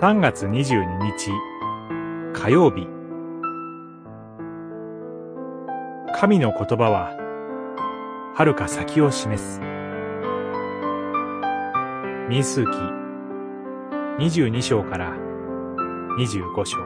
[0.00, 1.30] 3月22日。
[2.32, 2.86] 火曜日。
[6.18, 7.14] 神の言葉は
[8.34, 9.60] 遥か先を示す。
[12.30, 12.70] 民数記。
[14.20, 15.14] 22章から
[16.18, 16.78] 25章。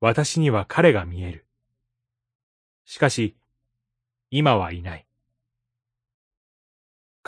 [0.00, 1.46] 私には彼が見える。
[2.84, 3.36] しかし、
[4.32, 5.05] 今はいない。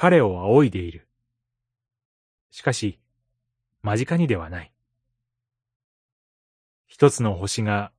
[0.01, 1.09] 彼を仰いでいる。
[2.53, 3.01] しかし、
[3.83, 4.73] 間近にではない。
[6.87, 7.91] 一つの星が、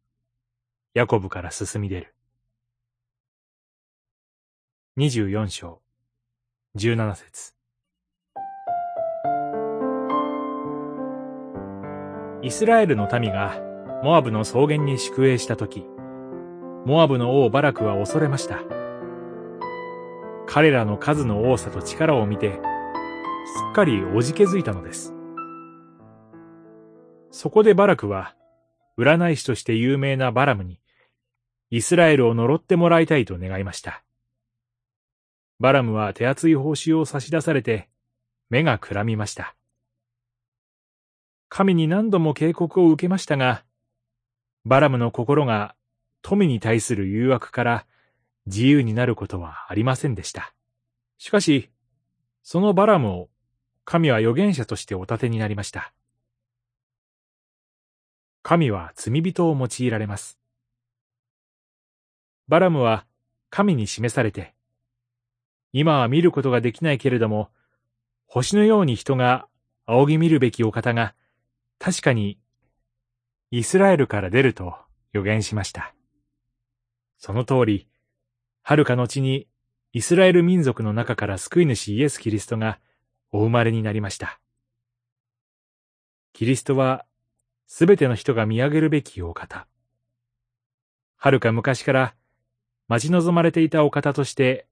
[0.93, 2.15] ヤコブから進み出る。
[4.95, 5.81] 二十四章、
[6.73, 7.53] 十七節。
[12.41, 13.59] イスラエルの民が
[14.05, 15.85] モアブの草原に宿営したとき、
[16.85, 18.78] モアブの王バラクは恐れました。
[20.59, 22.57] 彼らの数の多さと力を見て、す
[23.71, 25.13] っかりおじけづいたのです。
[27.31, 28.35] そこでバラクは、
[28.97, 30.81] 占い師として有名なバラムに、
[31.69, 34.03] イスラエルを呪ってもらいたいと願いました。
[35.61, 37.87] バラムは手厚い報酬を差し出されて、
[38.49, 39.55] 目がくらみました。
[41.47, 43.63] 神に何度も警告を受けましたが、
[44.65, 45.77] バラムの心が
[46.21, 47.85] 富に対する誘惑から
[48.49, 50.53] 自由になることはありませんでした。
[51.19, 51.69] しかし、
[52.41, 53.29] そのバラムを
[53.85, 55.93] 神は預言者としてお立てになりました。
[58.41, 60.39] 神は罪人を用いられます。
[62.47, 63.05] バラムは
[63.51, 64.55] 神に示されて、
[65.71, 67.51] 今は見ることができないけれども、
[68.25, 69.47] 星のように人が
[69.85, 71.13] 仰ぎ見るべきお方が、
[71.77, 72.39] 確かに
[73.51, 74.75] イスラエルから出ると
[75.13, 75.93] 予言しました。
[77.17, 77.87] その通り、
[78.69, 79.47] 遥か後に
[79.93, 82.79] イスラエル民族の中から救い主イエス・キリストが
[83.31, 84.39] お生まれになりました。
[86.33, 87.07] キリストは
[87.65, 89.65] すべての人が見上げるべきお方。
[91.17, 92.15] 遥か昔から
[92.87, 94.67] 待ち望まれていたお方として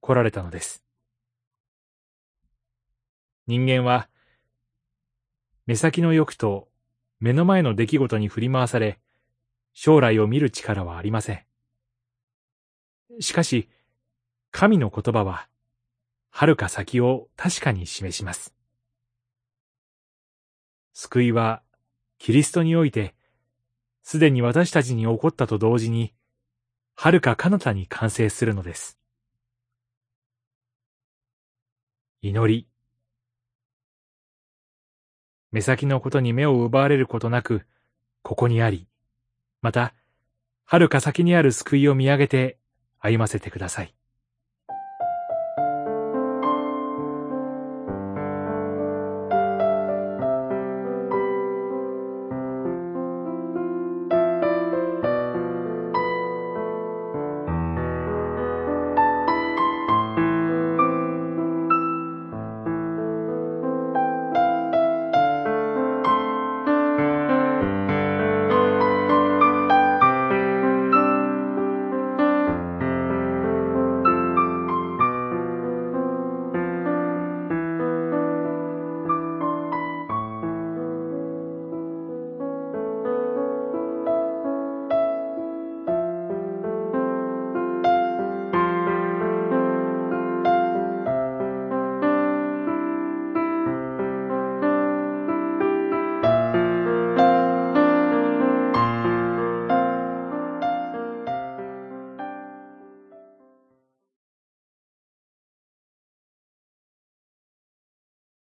[0.00, 0.82] 来られたのです。
[3.46, 4.08] 人間は
[5.66, 6.68] 目先の欲と
[7.20, 8.98] 目の前の出来事に振り回され、
[9.74, 11.44] 将来を見る力はありません。
[13.20, 13.68] しかし、
[14.50, 15.48] 神の言葉は、
[16.30, 18.54] 遥か先を確かに示します。
[20.94, 21.62] 救いは、
[22.18, 23.14] キリストにおいて、
[24.02, 26.14] すでに私たちに起こったと同時に、
[26.94, 28.98] 遥か彼方に完成するのです。
[32.20, 32.68] 祈り。
[35.50, 37.66] 目先のことに目を奪われることなく、
[38.22, 38.86] ここにあり、
[39.60, 39.94] また、
[40.64, 42.58] 遥か先にある救いを見上げて
[43.02, 43.94] 歩ませてください。